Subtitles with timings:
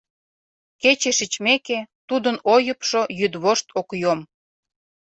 [0.81, 4.19] Кече шичмеке, тудын ойыпшо йӱдвошт ок йом.